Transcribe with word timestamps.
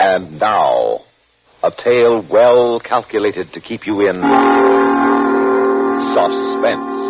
And 0.00 0.38
now, 0.38 1.00
a 1.64 1.72
tale 1.72 2.24
well 2.30 2.78
calculated 2.78 3.52
to 3.52 3.60
keep 3.60 3.84
you 3.84 4.08
in 4.08 4.14
suspense. 6.14 7.00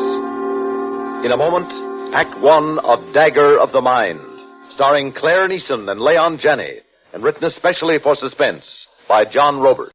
In 1.22 1.32
a 1.32 1.37
moment, 1.37 1.71
Act 2.14 2.40
One 2.40 2.79
of 2.79 3.12
Dagger 3.12 3.61
of 3.61 3.72
the 3.72 3.82
Mind, 3.82 4.21
starring 4.74 5.12
Claire 5.12 5.46
Niesen 5.51 5.87
and 5.90 6.01
Leon 6.01 6.38
Janney, 6.43 6.79
and 7.12 7.22
written 7.22 7.45
especially 7.45 7.98
for 8.02 8.16
suspense 8.16 8.64
by 9.07 9.25
John 9.30 9.61
Robert. 9.61 9.93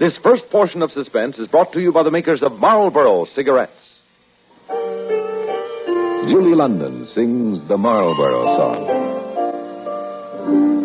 This 0.00 0.14
first 0.24 0.42
portion 0.50 0.82
of 0.82 0.90
suspense 0.90 1.38
is 1.38 1.46
brought 1.46 1.72
to 1.72 1.80
you 1.80 1.92
by 1.92 2.02
the 2.02 2.10
makers 2.10 2.42
of 2.42 2.58
Marlboro 2.58 3.26
cigarettes. 3.36 3.70
Julie 6.28 6.56
London 6.56 7.06
sings 7.14 7.60
the 7.68 7.76
Marlboro 7.76 8.56
song. 8.56 9.02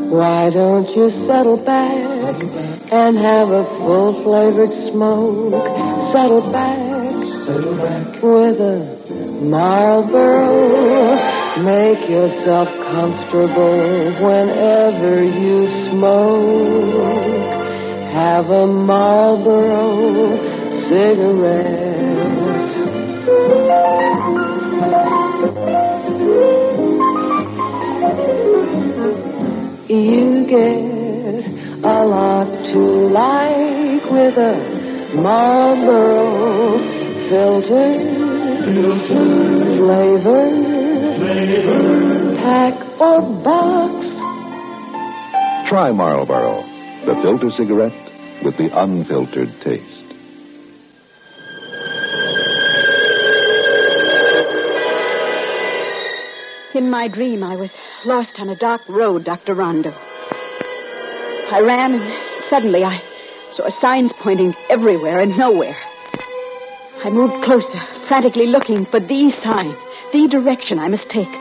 Why 0.10 0.50
don't 0.50 0.88
you 0.96 1.10
settle 1.28 1.58
back 1.58 1.92
and 2.92 3.18
have 3.18 3.50
a 3.50 3.66
full 3.78 4.24
flavored 4.24 4.72
smoke? 4.90 5.52
Settle 6.14 6.50
back 6.50 6.80
with 8.24 8.60
a 8.62 8.80
Marlboro. 9.44 10.56
Make 11.62 12.10
yourself 12.10 12.70
comfortable 12.92 14.16
whenever 14.24 15.24
you 15.24 15.68
smoke. 15.92 17.04
Have 18.14 18.50
a 18.50 18.66
Marlboro 18.66 20.38
cigarette. 20.88 21.87
You 29.98 30.46
get 30.48 31.84
a 31.84 32.06
lot 32.06 32.46
to 32.46 32.80
like 33.10 34.06
with 34.12 34.38
a 34.38 35.16
Marlboro 35.16 36.78
filter, 37.30 37.90
flavor, 39.78 40.46
pack 42.38 42.76
or 43.02 43.22
box. 43.44 43.94
Try 45.68 45.92
Marlboro, 45.92 46.62
the 47.08 47.16
filter 47.24 47.50
cigarette 47.58 48.44
with 48.46 48.56
the 48.58 48.70
unfiltered 48.72 49.50
taste. 49.64 50.08
In 56.76 56.92
my 56.92 57.08
dream, 57.08 57.42
I 57.44 57.56
was 57.56 57.72
lost 58.06 58.32
on 58.38 58.50
a 58.50 58.56
dark 58.56 58.82
road, 58.88 59.26
Dr. 59.26 59.56
Rondo. 59.56 59.92
I 59.92 61.60
ran, 61.66 61.94
and 61.94 62.04
suddenly 62.50 62.84
I 62.84 63.02
saw 63.56 63.70
signs 63.82 64.12
pointing 64.22 64.54
everywhere 64.70 65.20
and 65.20 65.38
nowhere. 65.38 65.78
I 67.04 67.10
moved 67.10 67.44
closer, 67.46 67.82
frantically 68.08 68.48
looking 68.48 68.86
for 68.92 69.00
the 69.00 69.32
sign, 69.44 69.76
the 70.14 70.28
direction 70.30 70.80
I 70.80 70.90
must 70.90 71.10
take. 71.10 71.32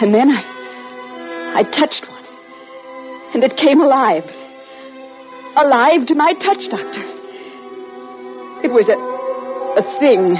And 0.00 0.14
then 0.14 0.30
I, 0.30 1.60
I 1.60 1.62
touched 1.62 2.04
one, 2.08 2.24
and 3.34 3.44
it 3.44 3.56
came 3.56 3.80
alive. 3.80 4.24
Alive 5.56 6.06
to 6.06 6.14
my 6.14 6.32
touch, 6.34 6.70
Doctor. 6.70 7.04
It 8.64 8.70
was 8.72 8.88
a, 8.88 8.96
a 9.78 10.00
thing. 10.00 10.36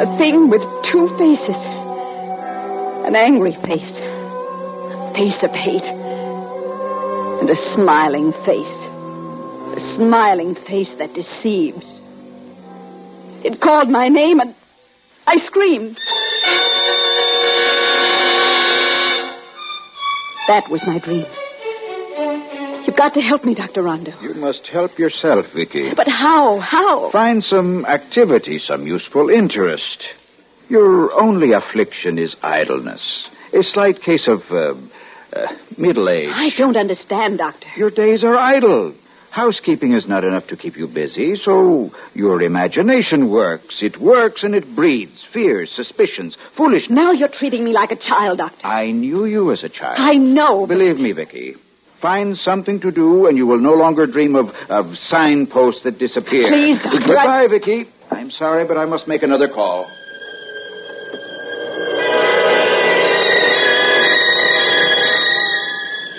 A 0.00 0.18
thing 0.18 0.50
with 0.50 0.62
two 0.92 1.08
faces. 1.16 1.77
An 3.08 3.16
angry 3.16 3.52
face. 3.64 3.96
A 3.96 5.12
face 5.14 5.42
of 5.42 5.50
hate. 5.52 5.88
And 7.40 7.48
a 7.48 7.56
smiling 7.74 8.32
face. 8.44 8.78
A 9.78 9.96
smiling 9.96 10.54
face 10.68 10.90
that 10.98 11.14
deceives. 11.14 11.86
It 13.46 13.62
called 13.62 13.88
my 13.88 14.08
name 14.08 14.40
and 14.40 14.54
I 15.26 15.36
screamed. 15.46 15.96
That 20.48 20.64
was 20.70 20.82
my 20.86 20.98
dream. 20.98 21.24
You've 22.86 22.96
got 22.96 23.14
to 23.14 23.20
help 23.20 23.42
me, 23.42 23.54
Dr. 23.54 23.84
Rondo. 23.84 24.20
You 24.20 24.34
must 24.34 24.68
help 24.70 24.98
yourself, 24.98 25.46
Vicky. 25.56 25.92
But 25.96 26.08
how? 26.08 26.60
How? 26.60 27.08
Find 27.10 27.42
some 27.42 27.86
activity, 27.86 28.60
some 28.68 28.86
useful 28.86 29.30
interest. 29.30 30.04
Your 30.68 31.12
only 31.12 31.52
affliction 31.52 32.18
is 32.18 32.34
idleness. 32.42 33.00
A 33.54 33.62
slight 33.72 34.02
case 34.02 34.28
of 34.28 34.40
uh, 34.50 34.74
uh, 35.34 35.46
middle 35.78 36.08
age. 36.10 36.28
I 36.32 36.50
don't 36.58 36.76
understand, 36.76 37.38
Doctor. 37.38 37.66
Your 37.76 37.90
days 37.90 38.22
are 38.22 38.36
idle. 38.36 38.94
Housekeeping 39.30 39.92
is 39.94 40.04
not 40.08 40.24
enough 40.24 40.46
to 40.48 40.56
keep 40.56 40.76
you 40.76 40.88
busy, 40.88 41.34
so 41.44 41.90
your 42.14 42.42
imagination 42.42 43.30
works. 43.30 43.76
It 43.82 44.00
works 44.00 44.42
and 44.42 44.54
it 44.54 44.74
breeds 44.74 45.12
fears, 45.32 45.70
suspicions, 45.76 46.34
foolishness. 46.56 46.90
Now 46.90 47.12
you're 47.12 47.28
treating 47.38 47.62
me 47.64 47.72
like 47.72 47.90
a 47.90 47.96
child, 47.96 48.38
Doctor. 48.38 48.66
I 48.66 48.90
knew 48.90 49.26
you 49.26 49.52
as 49.52 49.62
a 49.62 49.68
child. 49.68 49.98
I 50.00 50.14
know. 50.14 50.66
Believe 50.66 50.96
me, 50.96 51.12
Vicky. 51.12 51.54
Find 52.00 52.36
something 52.38 52.80
to 52.80 52.90
do, 52.90 53.26
and 53.26 53.36
you 53.36 53.46
will 53.46 53.60
no 53.60 53.74
longer 53.74 54.06
dream 54.06 54.34
of, 54.34 54.46
of 54.70 54.86
signposts 55.08 55.82
that 55.84 55.98
disappear. 55.98 56.48
Please, 56.50 56.78
Doctor, 56.82 57.00
Goodbye, 57.06 57.46
Vicky. 57.50 57.84
I'm 58.10 58.30
sorry, 58.30 58.66
but 58.66 58.76
I 58.78 58.86
must 58.86 59.06
make 59.08 59.22
another 59.22 59.48
call. 59.48 59.86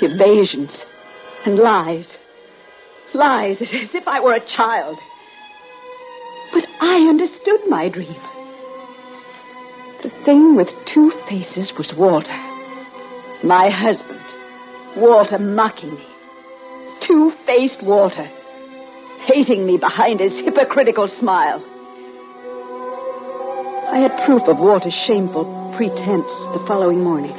Evasions 0.02 0.70
and 1.46 1.58
lies. 1.58 2.06
Lies 3.14 3.58
as 3.62 3.68
if 3.94 4.08
I 4.08 4.20
were 4.20 4.36
a 4.36 4.56
child. 4.56 4.98
But 6.54 6.64
I 6.82 7.08
understood 7.10 7.62
my 7.68 7.90
dream. 7.90 8.16
The 10.04 10.10
thing 10.26 10.56
with 10.56 10.70
two 10.94 11.12
faces 11.28 11.72
was 11.78 11.92
Walter. 11.98 12.38
My 13.44 13.70
husband. 13.70 14.22
Walter 14.96 15.38
mocking 15.38 15.96
me. 15.96 16.08
Two 17.06 17.32
faced 17.46 17.84
Walter. 17.84 18.30
Hating 19.26 19.66
me 19.66 19.78
behind 19.78 20.22
his 20.22 20.32
hypocritical 20.46 21.10
smile. 21.20 21.64
I 23.92 23.98
had 24.00 24.26
proof 24.26 24.44
of 24.48 24.60
Walter's 24.60 24.96
shameful 25.08 25.74
pretense 25.76 26.30
the 26.54 26.64
following 26.68 27.04
morning. 27.04 27.36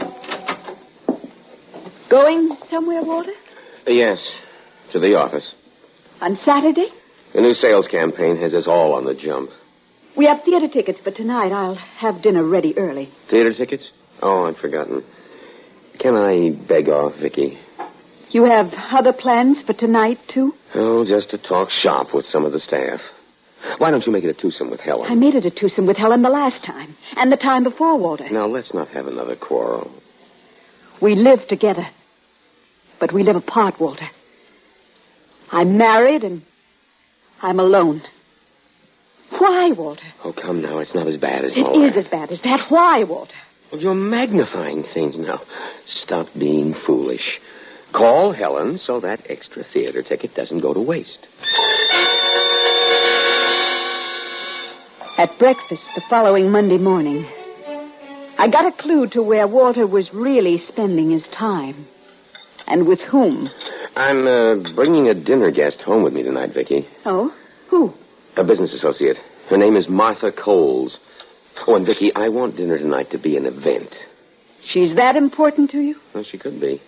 Going 2.11 2.57
somewhere, 2.71 3.03
Walter? 3.03 3.33
Uh, 3.87 3.93
yes, 3.93 4.19
to 4.93 4.99
the 4.99 5.15
office. 5.15 5.45
On 6.21 6.37
Saturday? 6.45 6.89
The 7.35 7.41
new 7.41 7.55
sales 7.55 7.87
campaign 7.91 8.37
has 8.43 8.53
us 8.53 8.65
all 8.67 8.95
on 8.95 9.05
the 9.05 9.15
jump. 9.15 9.51
We 10.17 10.27
have 10.27 10.39
theater 10.45 10.67
tickets 10.67 10.99
for 11.05 11.13
tonight. 11.13 11.53
I'll 11.53 11.77
have 11.77 12.21
dinner 12.23 12.45
ready 12.45 12.77
early. 12.77 13.11
Theater 13.31 13.55
tickets? 13.55 13.85
Oh, 14.21 14.47
I'd 14.47 14.57
forgotten. 14.57 15.05
Can 16.01 16.15
I 16.17 16.51
beg 16.67 16.89
off, 16.89 17.13
Vicky? 17.21 17.59
You 18.31 18.45
have 18.45 18.67
other 18.93 19.13
plans 19.13 19.59
for 19.67 19.73
tonight, 19.73 20.19
too? 20.35 20.53
Oh, 20.75 21.05
just 21.07 21.31
to 21.31 21.39
talk 21.39 21.69
shop 21.83 22.09
with 22.13 22.25
some 22.33 22.45
of 22.45 22.53
the 22.53 22.61
staff. 22.61 23.01
Why 23.79 23.91
don't 23.91 24.05
you 24.05 24.13
make 24.13 24.25
it 24.25 24.37
a 24.37 24.41
twosome 24.41 24.71
with 24.71 24.81
Helen? 24.81 25.11
I 25.11 25.15
made 25.15 25.35
it 25.35 25.45
a 25.47 25.51
twosome 25.51 25.87
with 25.87 25.97
Helen 25.97 26.23
the 26.23 26.29
last 26.29 26.65
time, 26.65 26.97
and 27.17 27.31
the 27.31 27.37
time 27.37 27.63
before, 27.63 27.97
Walter. 27.99 28.29
Now, 28.31 28.47
let's 28.47 28.73
not 28.75 28.89
have 28.89 29.07
another 29.07 29.37
quarrel. 29.37 29.91
We 31.01 31.15
live 31.15 31.47
together, 31.49 31.87
but 33.01 33.13
we 33.13 33.23
live 33.23 33.37
apart, 33.37 33.81
Walter. 33.81 34.09
I'm 35.51 35.77
married, 35.77 36.23
and 36.23 36.43
I'm 37.43 37.59
alone. 37.59 38.03
Why, 39.39 39.71
Walter? 39.73 40.03
Oh, 40.25 40.33
come 40.33 40.61
now. 40.63 40.79
It's 40.79 40.95
not 40.95 41.09
as 41.09 41.17
bad 41.17 41.45
as 41.45 41.53
It 41.57 41.65
all 41.65 41.85
is 41.87 41.95
that. 41.95 42.05
as 42.05 42.09
bad 42.11 42.31
as 42.31 42.41
that. 42.45 42.67
Why, 42.69 43.03
Walter? 43.05 43.33
Well, 43.73 43.81
you're 43.81 43.95
magnifying 43.95 44.85
things 44.93 45.15
now. 45.17 45.41
Stop 46.05 46.27
being 46.39 46.75
foolish. 46.87 47.23
Call 47.93 48.33
Helen 48.33 48.79
so 48.85 49.01
that 49.01 49.21
extra 49.29 49.65
theater 49.73 50.03
ticket 50.03 50.35
doesn't 50.35 50.61
go 50.61 50.75
to 50.75 50.81
waste. 50.81 51.27
At 55.19 55.39
breakfast 55.39 55.83
the 55.95 56.03
following 56.09 56.51
Monday 56.51 56.79
morning, 56.79 57.27
I 58.39 58.49
got 58.51 58.65
a 58.67 58.73
clue 58.83 59.07
to 59.09 59.23
where 59.23 59.47
Walter 59.47 59.87
was 59.87 60.09
really 60.15 60.63
spending 60.69 61.11
his 61.11 61.25
time. 61.39 61.87
And 62.67 62.87
with 62.87 63.01
whom. 63.01 63.49
I'm 63.97 64.27
uh, 64.27 64.75
bringing 64.75 65.09
a 65.09 65.15
dinner 65.15 65.51
guest 65.51 65.79
home 65.85 66.03
with 66.03 66.13
me 66.13 66.23
tonight, 66.23 66.51
Vicky. 66.55 66.87
Oh? 67.05 67.33
Who? 67.71 67.93
A 68.37 68.45
business 68.45 68.73
associate. 68.73 69.17
Her 69.49 69.57
name 69.57 69.77
is 69.77 69.87
Martha 69.89 70.31
Coles. 70.33 70.97
Oh, 71.67 71.75
and 71.75 71.87
Vicky, 71.87 72.13
I 72.15 72.29
want 72.29 72.57
dinner 72.57 72.79
tonight 72.79 73.11
to 73.11 73.19
be 73.19 73.37
an 73.37 73.47
event. 73.47 73.93
She's 74.73 74.95
that 74.97 75.17
important 75.17 75.71
to 75.73 75.79
you? 75.79 75.97
Well, 76.15 76.25
she 76.31 76.39
could 76.39 76.61
be. 76.61 76.81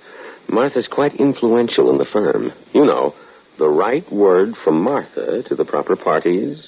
Martha's 0.49 0.89
quite 0.91 1.15
influential 1.19 1.91
in 1.91 1.99
the 1.99 2.07
firm. 2.13 2.53
You 2.73 2.85
know, 2.85 3.15
the 3.59 3.69
right 3.69 4.11
word 4.13 4.55
from 4.65 4.83
Martha 4.83 5.43
to 5.49 5.55
the 5.55 5.65
proper 5.65 5.97
parties, 5.97 6.59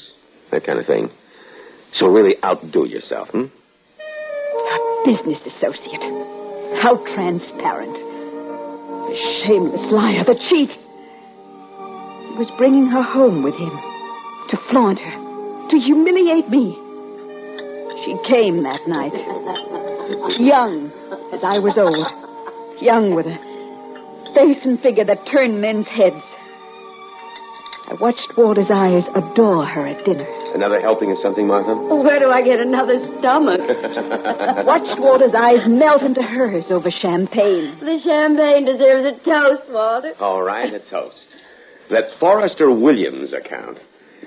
that 0.50 0.66
kind 0.66 0.78
of 0.78 0.86
thing. 0.86 1.10
She'll 1.98 2.08
really 2.08 2.36
outdo 2.42 2.86
yourself, 2.86 3.28
hmm? 3.28 3.44
A 3.44 5.06
business 5.06 5.40
associate. 5.56 6.00
How 6.82 7.00
transparent. 7.14 8.13
The 9.14 9.46
shameless 9.46 9.92
liar, 9.92 10.24
the 10.26 10.34
cheat. 10.50 10.70
He 10.74 12.34
was 12.34 12.50
bringing 12.58 12.90
her 12.90 13.02
home 13.02 13.44
with 13.44 13.54
him 13.54 13.70
to 14.50 14.56
flaunt 14.68 14.98
her, 14.98 15.14
to 15.70 15.76
humiliate 15.78 16.50
me. 16.50 16.74
She 18.02 18.18
came 18.26 18.64
that 18.64 18.82
night, 18.90 19.14
young 20.42 20.90
as 21.32 21.38
I 21.46 21.62
was 21.62 21.78
old, 21.78 22.82
young 22.82 23.14
with 23.14 23.26
a 23.26 23.38
face 24.34 24.58
and 24.64 24.82
figure 24.82 25.04
that 25.04 25.30
turned 25.30 25.60
men's 25.60 25.86
heads. 25.86 26.18
I 27.86 27.94
watched 27.94 28.32
Walter's 28.36 28.70
eyes 28.72 29.04
adore 29.14 29.66
her 29.66 29.86
at 29.86 30.04
dinner. 30.06 30.26
Another 30.54 30.80
helping 30.80 31.10
of 31.12 31.18
something, 31.22 31.46
Martha? 31.46 31.70
Oh, 31.72 32.02
where 32.02 32.18
do 32.18 32.30
I 32.30 32.40
get 32.42 32.58
another 32.58 32.96
stomach? 33.18 33.60
Watched 34.64 34.98
Walter's 35.00 35.34
eyes 35.36 35.66
melt 35.68 36.02
into 36.02 36.22
hers 36.22 36.64
over 36.70 36.90
champagne. 36.90 37.76
the 37.80 38.00
champagne 38.02 38.64
deserves 38.64 39.04
a 39.06 39.24
toast, 39.24 39.70
Walter. 39.70 40.12
All 40.18 40.42
right, 40.42 40.72
a 40.72 40.80
toast. 40.88 41.26
Let 41.90 42.04
Forrester 42.18 42.70
Williams 42.70 43.30
account. 43.34 43.78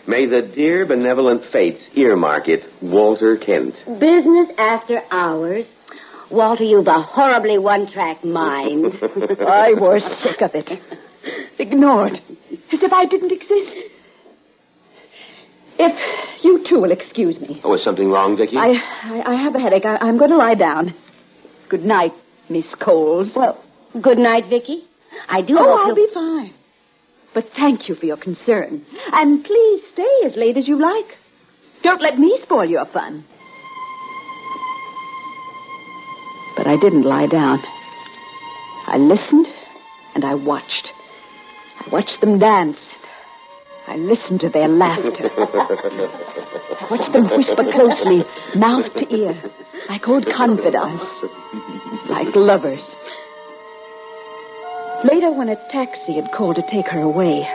May 0.07 0.27
the 0.27 0.41
dear 0.55 0.85
benevolent 0.85 1.41
fates 1.51 1.81
earmark 1.95 2.47
it 2.47 2.61
Walter 2.81 3.37
Kent. 3.37 3.73
Business 3.99 4.49
after 4.59 5.01
hours. 5.09 5.65
Walter, 6.29 6.63
you've 6.63 6.87
a 6.87 7.01
horribly 7.01 7.57
one-track 7.57 8.23
mind. 8.23 8.85
I 9.41 9.73
was 9.73 10.03
sick 10.21 10.41
of 10.41 10.51
it. 10.53 10.69
Ignored. 11.59 12.13
As 12.13 12.79
if 12.81 12.93
I 12.93 13.05
didn't 13.05 13.31
exist. 13.31 13.91
If 15.79 16.43
you 16.43 16.65
two 16.67 16.79
will 16.79 16.91
excuse 16.91 17.39
me. 17.39 17.61
Oh, 17.63 17.75
is 17.75 17.83
something 17.83 18.09
wrong, 18.09 18.37
Vicky? 18.37 18.57
I, 18.57 18.73
I, 19.03 19.33
I 19.33 19.43
have 19.43 19.55
a 19.55 19.59
headache. 19.59 19.85
I, 19.85 19.97
I'm 19.97 20.17
going 20.17 20.31
to 20.31 20.37
lie 20.37 20.55
down. 20.55 20.95
Good 21.69 21.85
night, 21.85 22.13
Miss 22.49 22.65
Coles. 22.83 23.29
well, 23.35 23.63
good 24.01 24.17
night, 24.17 24.45
Vicky. 24.49 24.83
I 25.29 25.41
do 25.41 25.55
oh, 25.59 25.63
hope 25.63 25.79
I'll 25.79 25.87
you'll... 25.87 25.95
be 25.95 26.13
fine. 26.13 26.53
But 27.33 27.45
thank 27.55 27.87
you 27.87 27.95
for 27.95 28.05
your 28.05 28.17
concern. 28.17 28.85
And 29.13 29.43
please 29.43 29.81
stay 29.93 30.25
as 30.25 30.33
late 30.35 30.57
as 30.57 30.67
you 30.67 30.79
like. 30.81 31.17
Don't 31.83 32.01
let 32.01 32.17
me 32.17 32.39
spoil 32.43 32.65
your 32.65 32.85
fun. 32.85 33.25
But 36.55 36.65
I 36.65 36.75
didn't 36.81 37.03
lie 37.03 37.27
down. 37.27 37.61
I 38.87 38.97
listened 38.97 39.45
and 40.15 40.25
I 40.25 40.33
watched. 40.33 40.87
I 41.87 41.89
watched 41.89 42.19
them 42.19 42.37
dance. 42.37 42.77
I 43.87 43.95
listen 43.95 44.39
to 44.39 44.49
their 44.49 44.67
laughter. 44.67 45.29
I 45.39 46.87
watched 46.91 47.13
them 47.13 47.29
whisper 47.31 47.63
closely, 47.71 48.25
mouth 48.59 48.91
to 48.93 49.15
ear, 49.15 49.41
like 49.87 50.05
old 50.05 50.25
confidants, 50.35 51.05
like 52.09 52.27
lovers. 52.35 52.81
Later, 55.09 55.31
when 55.31 55.47
a 55.47 55.55
taxi 55.71 56.15
had 56.15 56.29
called 56.35 56.57
to 56.57 56.63
take 56.69 56.87
her 56.87 56.99
away, 56.99 57.47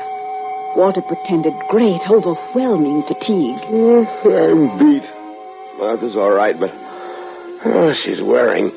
Walter 0.76 1.02
pretended 1.02 1.52
great, 1.68 2.00
overwhelming 2.08 3.02
fatigue. 3.06 3.60
Mm, 3.68 4.06
I'm 4.24 4.78
beat. 4.78 5.04
Martha's 5.78 6.16
all 6.16 6.30
right, 6.30 6.58
but 6.58 6.70
oh, 7.66 7.92
she's 8.02 8.22
wearing. 8.22 8.72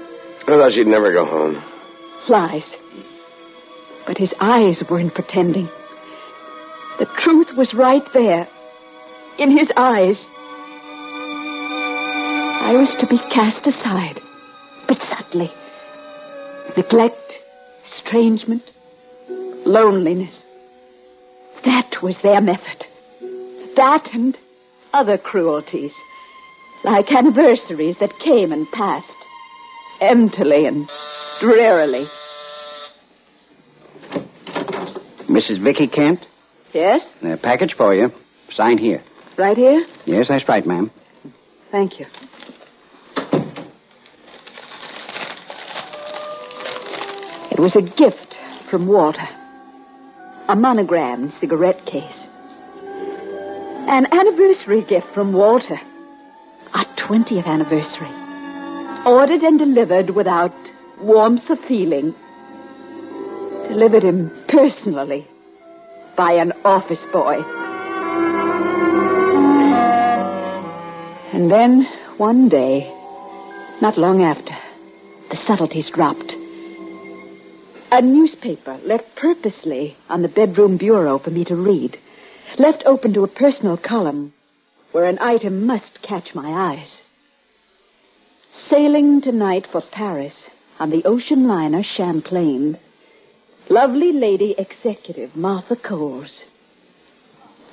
I 0.47 0.57
thought 0.57 0.73
she'd 0.73 0.87
never 0.87 1.13
go 1.13 1.23
home. 1.25 1.63
Lies. 2.27 2.63
But 4.07 4.17
his 4.17 4.31
eyes 4.39 4.81
weren't 4.89 5.15
pretending. 5.15 5.69
The 6.99 7.07
truth 7.23 7.47
was 7.57 7.73
right 7.73 8.03
there, 8.13 8.47
in 9.37 9.51
his 9.57 9.67
eyes. 9.75 10.15
I 12.61 12.73
was 12.73 12.89
to 12.99 13.07
be 13.07 13.17
cast 13.33 13.67
aside, 13.67 14.19
but 14.87 14.97
subtly. 15.09 15.51
Neglect, 16.77 17.33
estrangement, 17.93 18.63
loneliness. 19.65 20.33
That 21.65 22.01
was 22.01 22.15
their 22.23 22.41
method. 22.41 22.85
That 23.75 24.07
and 24.13 24.37
other 24.93 25.17
cruelties, 25.17 25.91
like 26.83 27.11
anniversaries 27.11 27.97
that 27.99 28.17
came 28.23 28.51
and 28.51 28.71
passed, 28.71 29.07
emptily 29.99 30.65
and 30.65 30.89
drearily. 31.41 32.07
Mrs. 35.35 35.61
Vicky 35.63 35.87
Kent, 35.87 36.19
Yes? 36.73 37.01
a 37.23 37.35
package 37.37 37.73
for 37.77 37.93
you. 37.93 38.09
Sign 38.55 38.77
here. 38.77 39.03
Right 39.37 39.57
here? 39.57 39.85
Yes, 40.05 40.27
that's 40.29 40.47
right, 40.47 40.65
ma'am. 40.65 40.91
Thank 41.71 41.99
you. 41.99 42.05
It 47.51 47.59
was 47.59 47.75
a 47.75 47.81
gift 47.81 48.35
from 48.69 48.87
Walter. 48.87 49.27
A 50.49 50.55
monogram 50.55 51.33
cigarette 51.39 51.85
case. 51.85 52.19
An 53.87 54.05
anniversary 54.11 54.83
gift 54.87 55.07
from 55.13 55.33
Walter. 55.33 55.79
Our 56.73 56.85
20th 57.07 57.45
anniversary. 57.45 58.11
Ordered 59.05 59.41
and 59.41 59.59
delivered 59.59 60.09
without 60.11 60.53
warmth 60.99 61.49
of 61.49 61.57
feeling. 61.67 62.13
Delivered 63.69 64.03
him 64.03 64.31
personally 64.55 65.27
by 66.15 66.31
an 66.31 66.53
office 66.63 67.03
boy. 67.11 67.35
And 71.33 71.51
then, 71.51 71.85
one 72.15 72.47
day, 72.47 72.89
not 73.81 73.97
long 73.97 74.23
after, 74.23 74.55
the 75.29 75.37
subtleties 75.45 75.89
dropped. 75.93 76.31
A 77.91 78.01
newspaper 78.01 78.79
left 78.85 79.03
purposely 79.17 79.97
on 80.07 80.21
the 80.21 80.29
bedroom 80.29 80.77
bureau 80.77 81.19
for 81.19 81.31
me 81.31 81.43
to 81.45 81.55
read, 81.55 81.97
left 82.57 82.83
open 82.85 83.13
to 83.13 83.23
a 83.23 83.27
personal 83.27 83.77
column 83.77 84.33
where 84.93 85.05
an 85.05 85.19
item 85.19 85.65
must 85.65 86.01
catch 86.01 86.33
my 86.33 86.73
eyes. 86.73 86.87
Sailing 88.69 89.21
tonight 89.21 89.65
for 89.69 89.81
Paris 89.91 90.33
on 90.79 90.91
the 90.91 91.03
ocean 91.03 91.45
liner 91.45 91.83
Champlain. 91.97 92.77
Lovely 93.69 94.11
lady 94.13 94.55
executive 94.57 95.35
Martha 95.35 95.75
Coles. 95.75 96.31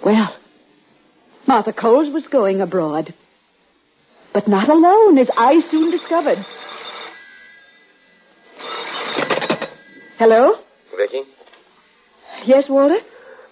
Well, 0.04 0.34
Martha 1.46 1.72
Coles 1.72 2.12
was 2.12 2.24
going 2.30 2.60
abroad. 2.60 3.14
But 4.32 4.48
not 4.48 4.70
alone, 4.70 5.18
as 5.18 5.28
I 5.36 5.60
soon 5.70 5.90
discovered. 5.90 6.38
Hello? 10.18 10.52
Vicky? 10.96 11.22
Yes, 12.46 12.64
Walter? 12.68 12.96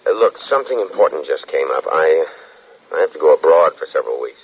Uh, 0.07 0.11
look, 0.17 0.33
something 0.49 0.79
important 0.79 1.27
just 1.27 1.45
came 1.47 1.67
up. 1.75 1.83
I 1.91 2.25
I 2.93 3.01
have 3.01 3.13
to 3.13 3.19
go 3.19 3.33
abroad 3.35 3.73
for 3.77 3.87
several 3.93 4.19
weeks. 4.21 4.39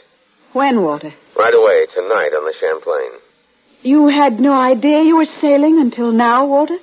When, 0.54 0.84
Walter? 0.84 1.13
Right 1.36 1.54
away, 1.54 1.88
tonight 1.94 2.32
on 2.38 2.46
the 2.46 2.54
Champlain. 2.60 3.20
You 3.82 4.08
had 4.08 4.39
no 4.39 4.54
idea 4.54 5.04
you 5.04 5.18
were 5.18 5.27
sailing 5.42 5.80
until 5.82 6.12
now, 6.12 6.46
Walter? 6.46 6.77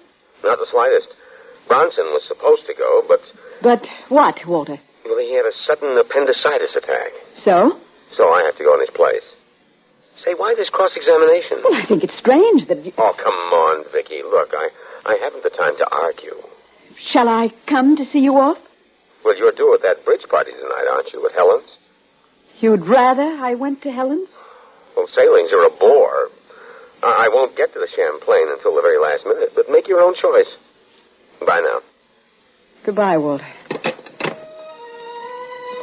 Not 0.45 0.61
the 0.61 0.69
slightest. 0.71 1.09
Bronson 1.67 2.05
was 2.13 2.23
supposed 2.29 2.69
to 2.69 2.75
go, 2.77 3.03
but 3.09 3.21
But 3.65 3.83
what, 4.13 4.37
Walter? 4.47 4.79
well, 5.05 5.19
he 5.19 5.33
had 5.35 5.49
a 5.49 5.57
sudden 5.67 5.97
appendicitis 5.97 6.77
attack. 6.77 7.13
So? 7.45 7.81
So 8.17 8.29
I 8.29 8.45
have 8.45 8.57
to 8.61 8.65
go 8.65 8.75
in 8.77 8.81
his 8.85 8.93
place. 8.95 9.25
Say, 10.25 10.33
why 10.37 10.55
this 10.57 10.69
cross-examination? 10.71 11.65
Well, 11.65 11.75
I 11.81 11.87
think 11.89 12.05
it's 12.05 12.17
strange 12.17 12.69
that 12.69 12.85
you... 12.85 12.93
Oh, 12.97 13.13
come 13.17 13.35
on, 13.35 13.85
Vicky. 13.93 14.23
Look, 14.23 14.53
I, 14.53 14.69
I 15.05 15.17
haven't 15.21 15.43
the 15.43 15.51
time 15.51 15.77
to 15.79 15.87
argue. 15.91 16.37
Shall 17.13 17.29
I 17.29 17.49
come 17.69 17.97
to 17.97 18.05
see 18.13 18.21
you 18.21 18.37
off? 18.39 18.57
Well, 19.25 19.37
you're 19.37 19.53
due 19.53 19.75
at 19.75 19.83
that 19.83 20.05
bridge 20.05 20.23
party 20.31 20.53
tonight, 20.53 20.87
aren't 20.89 21.13
you, 21.13 21.25
at 21.27 21.33
Helen's? 21.33 21.69
You'd 22.61 22.87
rather 22.87 23.23
I 23.25 23.55
went 23.55 23.83
to 23.83 23.91
Helen's? 23.91 24.29
Well, 24.97 25.09
sailings 25.17 25.51
are 25.53 25.67
a 25.67 25.71
bore. 25.77 26.29
I, 27.05 27.27
I 27.27 27.29
won't 27.29 27.57
get 27.57 27.73
to 27.75 27.79
the 27.79 27.89
Champlain 27.95 28.49
until 28.51 28.75
the 28.75 28.83
very 28.83 28.99
last 28.99 29.25
minute, 29.27 29.53
but 29.55 29.67
make 29.71 29.87
your 29.87 30.01
own 30.01 30.15
choice. 30.21 30.49
Bye 31.47 31.61
now. 31.61 31.81
Goodbye, 32.85 33.19
Walter. 33.19 33.47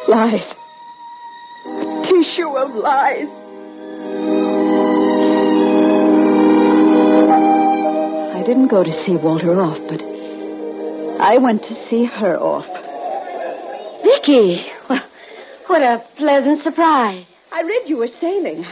Lies. 0.07 0.41
A 1.65 2.03
tissue 2.03 2.57
of 2.57 2.75
lies. 2.75 3.29
I 8.35 8.43
didn't 8.45 8.69
go 8.69 8.83
to 8.83 9.05
see 9.05 9.15
Walter 9.15 9.61
off, 9.61 9.77
but 9.87 10.01
I 11.23 11.37
went 11.37 11.61
to 11.61 11.87
see 11.89 12.05
her 12.05 12.37
off. 12.37 12.65
Vicky! 14.03 14.65
What 15.67 15.83
a 15.83 16.03
pleasant 16.17 16.63
surprise. 16.63 17.25
I 17.53 17.61
read 17.61 17.83
you 17.87 17.97
were 17.97 18.09
sailing. 18.19 18.65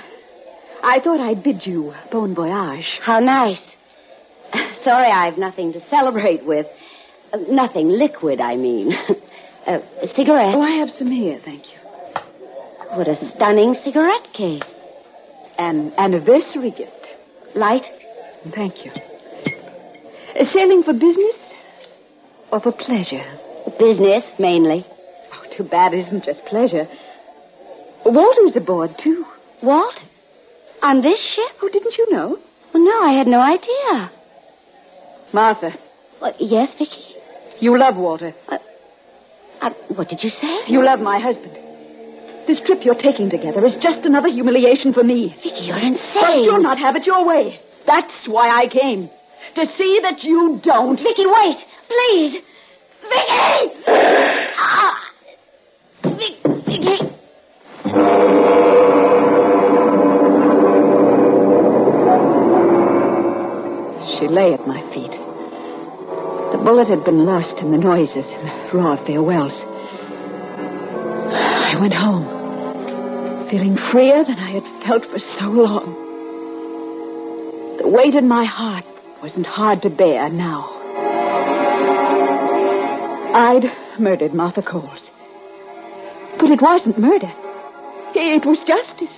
I 0.84 1.00
thought 1.04 1.20
I'd 1.20 1.44
bid 1.44 1.66
you 1.66 1.94
bon 2.12 2.36
voyage. 2.36 2.86
How 3.06 3.20
nice. 3.20 3.60
Sorry 4.84 5.12
I've 5.12 5.38
nothing 5.38 5.74
to 5.74 5.82
celebrate 5.90 6.46
with. 6.46 6.66
Uh, 7.34 7.38
nothing 7.50 7.90
liquid, 7.90 8.40
I 8.40 8.56
mean. 8.56 8.92
uh, 9.68 9.72
a 9.72 10.08
cigarette. 10.16 10.56
Oh, 10.56 10.62
I 10.62 10.78
have 10.80 10.90
some 10.98 11.12
here, 11.12 11.40
thank 11.44 11.64
you. 11.66 11.80
What 12.98 13.08
a 13.08 13.16
stunning 13.36 13.76
cigarette 13.84 14.34
case. 14.36 14.62
An 15.58 15.94
anniversary 15.98 16.72
gift. 16.72 17.06
Light? 17.56 17.84
Thank 18.56 18.86
you. 18.86 18.92
Uh, 18.92 20.46
Sailing 20.54 20.84
for 20.84 20.94
business 20.94 21.36
or 22.52 22.62
for 22.62 22.72
pleasure? 22.72 23.38
Business, 23.78 24.24
mainly. 24.40 24.86
Oh, 25.34 25.58
too 25.58 25.64
bad 25.66 25.94
it 25.94 26.08
isn't 26.08 26.26
just 26.26 26.40
pleasure. 26.50 26.88
Walter's 28.06 28.56
aboard, 28.56 28.92
too. 29.04 29.26
What? 29.62 29.94
On 30.82 31.02
this 31.02 31.20
ship? 31.36 31.58
Oh, 31.62 31.70
didn't 31.72 31.96
you 31.98 32.12
know? 32.12 32.38
Well, 32.74 32.84
no, 32.84 33.02
I 33.04 33.18
had 33.18 33.28
no 33.28 33.42
idea. 33.42 34.12
Martha, 35.34 35.72
What, 36.20 36.36
yes, 36.40 36.70
Vicky? 36.78 37.06
you 37.60 37.78
love 37.80 37.96
Walter. 37.98 38.34
Uh, 38.50 39.70
what 39.96 40.08
did 40.10 40.20
you 40.24 40.30
say? 40.42 40.72
You 40.72 40.84
love 40.86 41.00
my 41.00 41.20
husband. 41.20 41.54
This 42.48 42.60
trip 42.66 42.80
you're 42.84 42.96
taking 42.96 43.30
together 43.30 43.64
is 43.66 43.74
just 43.84 44.06
another 44.06 44.30
humiliation 44.30 44.94
for 44.94 45.04
me. 45.04 45.36
Vicky, 45.44 45.66
you're 45.66 45.78
insane. 45.78 46.00
But 46.16 46.42
you'll 46.44 46.64
not 46.64 46.80
have 46.80 46.96
it 46.96 47.06
your 47.06 47.28
way. 47.28 47.60
That's 47.86 48.12
why 48.28 48.50
I 48.50 48.68
came. 48.68 49.10
To 49.56 49.66
see 49.78 50.00
that 50.04 50.24
you 50.24 50.60
don't. 50.64 50.98
Vicky, 50.98 51.26
wait! 51.26 51.58
Please! 51.88 52.42
Vicky! 53.04 53.84
Ah! 54.62 54.94
She 64.20 64.28
lay 64.28 64.54
at 64.54 64.68
my 64.68 64.82
feet. 64.94 65.16
The 66.52 66.58
bullet 66.62 66.90
had 66.90 67.06
been 67.06 67.26
lost 67.26 67.58
in 67.60 67.72
the 67.72 67.78
noises 67.78 68.26
and 68.28 68.48
the 68.48 68.78
raw 68.78 68.98
farewells. 69.06 69.54
I 71.32 71.80
went 71.80 71.94
home, 71.94 72.26
feeling 73.50 73.78
freer 73.92 74.26
than 74.26 74.38
I 74.38 74.52
had 74.52 74.64
felt 74.86 75.04
for 75.06 75.20
so 75.40 75.46
long. 75.46 75.96
The 77.82 77.88
weight 77.88 78.14
in 78.16 78.28
my 78.28 78.44
heart 78.44 78.84
wasn't 79.22 79.46
hard 79.46 79.84
to 79.84 79.90
bear 79.90 80.28
now. 80.30 80.76
I'd 83.34 83.72
murdered 84.00 84.34
Martha 84.34 84.62
Coles. 84.62 85.00
But 86.40 86.52
it 86.52 86.62
wasn't 86.62 87.00
murder. 87.00 87.32
It 88.16 88.46
was 88.46 88.58
justice. 88.68 89.16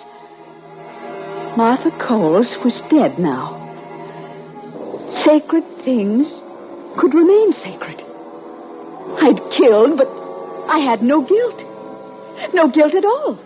Martha 1.57 1.89
Coles 2.07 2.53
was 2.63 2.73
dead 2.91 3.17
now. 3.17 3.60
Sacred 5.25 5.63
things 5.85 6.27
could 6.99 7.13
remain 7.13 7.53
sacred. 7.63 7.99
I'd 9.21 9.39
killed, 9.57 9.97
but 9.97 10.07
I 10.69 10.79
had 10.89 11.01
no 11.03 11.21
guilt. 11.21 12.53
No 12.53 12.69
guilt 12.71 12.93
at 12.95 13.05
all. 13.05 13.39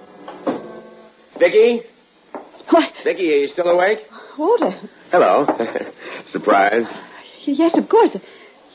Vicky? 1.40 1.82
Why, 2.70 2.88
Vicky, 3.04 3.30
are 3.34 3.38
you 3.38 3.50
still 3.54 3.68
awake? 3.68 4.00
Walter. 4.38 4.72
Hello. 5.12 5.46
Surprise. 6.32 6.84
Yes, 7.46 7.72
of 7.78 7.90
course. 7.90 8.12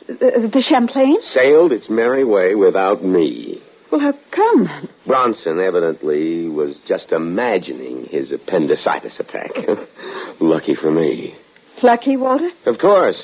The, 0.06 0.50
the 0.52 0.64
Champlain? 0.68 1.16
Sailed 1.34 1.72
its 1.72 1.86
merry 1.88 2.24
way 2.24 2.54
without 2.54 3.04
me. 3.04 3.62
Well, 3.90 4.00
how 4.00 4.12
come? 4.34 4.88
Bronson 5.06 5.58
evidently 5.58 6.48
was 6.48 6.76
just 6.86 7.10
imagining 7.12 8.06
his 8.10 8.30
appendicitis 8.32 9.14
attack. 9.18 9.50
Lucky 10.40 10.76
for 10.80 10.90
me. 10.90 11.34
Lucky, 11.82 12.16
Walter? 12.16 12.50
Of 12.66 12.78
course. 12.78 13.16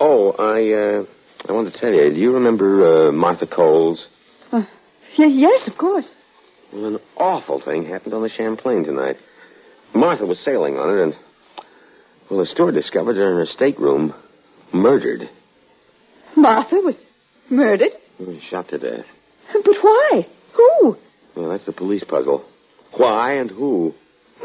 Oh, 0.00 0.32
I 0.38 1.00
uh, 1.02 1.04
I 1.48 1.52
want 1.52 1.72
to 1.72 1.78
tell 1.80 1.90
you. 1.90 2.10
Do 2.12 2.18
you 2.18 2.32
remember 2.34 3.08
uh, 3.08 3.12
Martha 3.12 3.46
Coles? 3.46 3.98
Uh, 4.52 4.62
y- 5.18 5.26
yes, 5.26 5.68
of 5.68 5.76
course. 5.78 6.06
Well, 6.72 6.86
an 6.86 6.98
awful 7.16 7.62
thing 7.64 7.86
happened 7.86 8.14
on 8.14 8.22
the 8.22 8.30
Champlain 8.36 8.84
tonight. 8.84 9.16
Martha 9.94 10.24
was 10.26 10.38
sailing 10.44 10.74
on 10.76 10.98
it, 10.98 11.02
and 11.02 11.14
well, 12.30 12.40
the 12.40 12.46
steward 12.52 12.74
discovered 12.74 13.16
her 13.16 13.30
in 13.40 13.46
her 13.46 13.52
stateroom, 13.54 14.12
murdered, 14.72 15.28
Martha 16.36 16.76
was 16.76 16.96
murdered. 17.48 17.90
shot 18.50 18.68
to 18.70 18.78
death. 18.78 19.04
But 19.52 19.74
why? 19.82 20.26
Who? 20.56 20.96
Well, 21.36 21.50
that's 21.50 21.64
the 21.66 21.72
police 21.72 22.02
puzzle. 22.08 22.44
Why 22.96 23.34
and 23.34 23.50
who? 23.50 23.92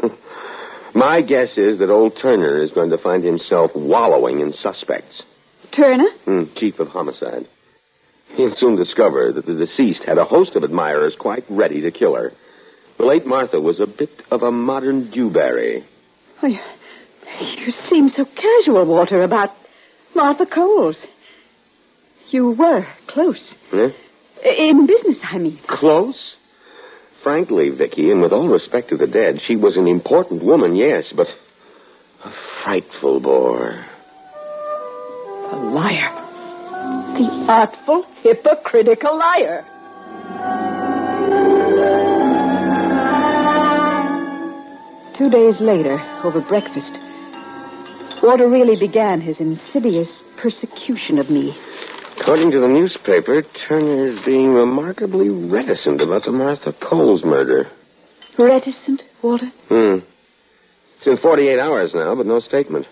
My 0.94 1.20
guess 1.20 1.50
is 1.56 1.78
that 1.78 1.90
old 1.90 2.18
Turner 2.20 2.62
is 2.62 2.70
going 2.72 2.90
to 2.90 2.98
find 2.98 3.24
himself 3.24 3.70
wallowing 3.74 4.40
in 4.40 4.52
suspects. 4.52 5.22
Turner? 5.74 6.08
Hmm, 6.24 6.42
chief 6.56 6.78
of 6.78 6.88
homicide. 6.88 7.46
He'll 8.36 8.54
soon 8.56 8.76
discover 8.76 9.32
that 9.32 9.46
the 9.46 9.54
deceased 9.54 10.02
had 10.06 10.18
a 10.18 10.24
host 10.24 10.56
of 10.56 10.62
admirers 10.62 11.14
quite 11.18 11.44
ready 11.48 11.80
to 11.82 11.90
kill 11.90 12.14
her. 12.14 12.32
The 12.98 13.04
late 13.04 13.26
Martha 13.26 13.60
was 13.60 13.80
a 13.80 13.86
bit 13.86 14.10
of 14.30 14.42
a 14.42 14.50
modern 14.50 15.10
Du 15.10 15.30
Barry. 15.30 15.84
Oh, 16.42 16.46
you, 16.46 16.58
you 17.40 17.72
seem 17.88 18.10
so 18.16 18.24
casual, 18.24 18.84
Walter, 18.86 19.22
about 19.22 19.50
Martha 20.14 20.46
Coles. 20.46 20.96
You 22.30 22.50
were 22.52 22.86
close. 23.08 23.40
Eh? 23.72 23.88
In 24.44 24.86
business, 24.86 25.16
I 25.22 25.38
mean. 25.38 25.58
Close? 25.68 26.34
Frankly, 27.22 27.68
Vicky, 27.68 28.10
and 28.10 28.22
with 28.22 28.32
all 28.32 28.48
respect 28.48 28.88
to 28.90 28.96
the 28.96 29.06
dead, 29.06 29.40
she 29.46 29.54
was 29.54 29.76
an 29.76 29.86
important 29.86 30.42
woman, 30.42 30.74
yes, 30.74 31.04
but 31.14 31.26
a 32.24 32.32
frightful 32.64 33.20
bore. 33.20 33.84
A 35.52 35.56
liar. 35.56 36.16
The 37.18 37.46
artful, 37.48 38.04
hypocritical 38.22 39.18
liar. 39.18 39.66
Two 45.18 45.28
days 45.28 45.60
later, 45.60 46.00
over 46.24 46.40
breakfast, 46.40 46.92
Walter 48.22 48.48
really 48.48 48.78
began 48.80 49.20
his 49.20 49.36
insidious 49.38 50.08
persecution 50.40 51.18
of 51.18 51.28
me. 51.28 51.54
According 52.20 52.50
to 52.50 52.60
the 52.60 52.68
newspaper, 52.68 53.42
Turner 53.66 54.08
is 54.08 54.18
being 54.26 54.52
remarkably 54.52 55.30
reticent 55.30 56.02
about 56.02 56.24
the 56.24 56.32
Martha 56.32 56.72
Coles 56.72 57.22
murder. 57.24 57.70
Reticent, 58.38 59.02
Walter? 59.22 59.50
Hmm. 59.68 60.04
It's 60.98 61.06
in 61.06 61.16
48 61.16 61.58
hours 61.58 61.92
now, 61.94 62.14
but 62.14 62.26
no 62.26 62.40
statement. 62.40 62.86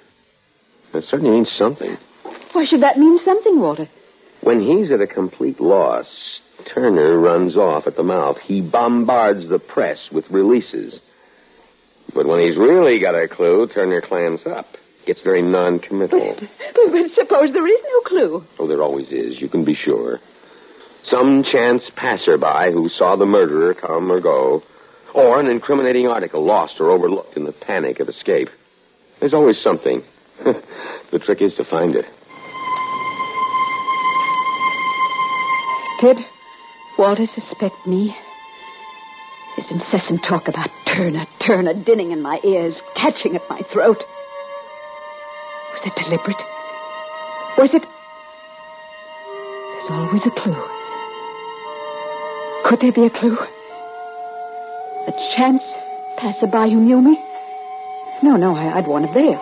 That 0.94 1.04
certainly 1.10 1.30
means 1.30 1.50
something. 1.58 1.98
Why 2.52 2.64
should 2.64 2.82
that 2.82 2.98
mean 2.98 3.18
something, 3.22 3.60
Walter? 3.60 3.88
When 4.40 4.60
he's 4.60 4.90
at 4.90 5.02
a 5.02 5.06
complete 5.06 5.60
loss, 5.60 6.06
Turner 6.74 7.18
runs 7.18 7.54
off 7.54 7.86
at 7.86 7.96
the 7.96 8.02
mouth. 8.02 8.36
He 8.42 8.62
bombards 8.62 9.48
the 9.50 9.58
press 9.58 9.98
with 10.10 10.24
releases. 10.30 10.94
But 12.14 12.26
when 12.26 12.40
he's 12.40 12.56
really 12.56 12.98
got 12.98 13.14
a 13.14 13.28
clue, 13.28 13.68
Turner 13.74 14.00
clams 14.00 14.40
up. 14.46 14.66
Gets 15.08 15.22
very 15.22 15.40
non-committal. 15.40 16.36
But, 16.38 16.48
but 16.74 17.10
suppose 17.14 17.50
there 17.54 17.66
is 17.66 17.80
no 17.82 18.00
clue. 18.06 18.44
Oh, 18.58 18.68
there 18.68 18.82
always 18.82 19.06
is, 19.06 19.40
you 19.40 19.48
can 19.48 19.64
be 19.64 19.74
sure. 19.74 20.20
Some 21.10 21.44
chance 21.50 21.82
passerby 21.96 22.74
who 22.74 22.90
saw 22.90 23.16
the 23.16 23.24
murderer 23.24 23.72
come 23.72 24.12
or 24.12 24.20
go, 24.20 24.62
or 25.14 25.40
an 25.40 25.46
incriminating 25.46 26.08
article 26.08 26.44
lost 26.44 26.74
or 26.78 26.90
overlooked 26.90 27.38
in 27.38 27.44
the 27.44 27.52
panic 27.52 28.00
of 28.00 28.08
escape. 28.10 28.48
There's 29.18 29.32
always 29.32 29.56
something. 29.64 30.02
the 30.44 31.18
trick 31.24 31.40
is 31.40 31.54
to 31.54 31.64
find 31.64 31.96
it. 31.96 32.04
Did 36.02 36.18
Walter 36.98 37.26
suspect 37.34 37.86
me? 37.86 38.14
His 39.56 39.64
incessant 39.70 40.20
talk 40.28 40.48
about 40.48 40.68
Turner, 40.86 41.26
Turner, 41.46 41.72
dinning 41.72 42.10
in 42.10 42.20
my 42.20 42.38
ears, 42.44 42.74
catching 42.94 43.36
at 43.36 43.48
my 43.48 43.62
throat. 43.72 44.04
Was 45.78 45.92
it 45.94 46.04
deliberate? 46.04 46.42
Was 47.56 47.70
it. 47.72 47.82
There's 49.72 49.90
always 49.90 50.22
a 50.26 50.30
clue. 50.34 50.58
Could 52.66 52.80
there 52.80 52.92
be 52.92 53.06
a 53.06 53.10
clue? 53.10 53.38
A 55.06 55.12
chance 55.36 55.62
passerby 56.18 56.72
who 56.74 56.80
knew 56.80 57.00
me? 57.00 57.16
No, 58.24 58.36
no, 58.36 58.56
I, 58.56 58.78
I'd 58.78 58.88
worn 58.88 59.04
a 59.04 59.12
veil. 59.12 59.38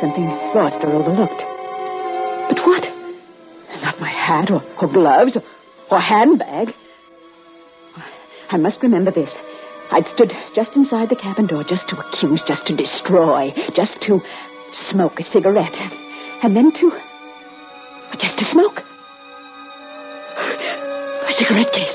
Something 0.00 0.28
lost 0.54 0.76
or 0.84 0.92
overlooked. 0.92 1.42
But 2.50 2.58
what? 2.66 2.84
Not 3.80 4.00
my 4.00 4.10
hat 4.10 4.50
or, 4.50 4.62
or 4.82 4.92
gloves 4.92 5.34
or, 5.34 5.42
or 5.90 6.00
handbag. 6.00 6.74
I 8.50 8.58
must 8.58 8.82
remember 8.82 9.12
this. 9.12 9.30
I'd 9.90 10.04
stood 10.14 10.30
just 10.54 10.76
inside 10.76 11.08
the 11.08 11.16
cabin 11.16 11.46
door 11.46 11.64
just 11.64 11.88
to 11.88 11.96
accuse, 11.96 12.42
just 12.46 12.66
to 12.66 12.76
destroy, 12.76 13.54
just 13.74 13.92
to 14.02 14.20
smoke 14.90 15.20
a 15.20 15.24
cigarette. 15.32 15.74
And 16.42 16.56
then 16.56 16.72
to. 16.72 16.92
just 18.20 18.38
to 18.38 18.44
smoke. 18.52 18.80
A 20.38 21.32
cigarette 21.38 21.72
case. 21.72 21.94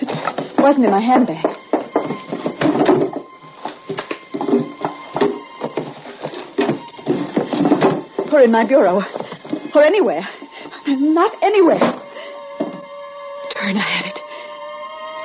It 0.00 0.60
wasn't 0.60 0.84
in 0.84 0.90
my 0.90 1.00
handbag. 1.00 1.44
Or 8.32 8.40
in 8.40 8.50
my 8.50 8.64
bureau. 8.66 9.02
Or 9.74 9.82
anywhere. 9.82 10.26
Not 10.86 11.32
anywhere. 11.42 11.78
Turner 13.52 13.80
had 13.80 14.06
it. 14.06 14.13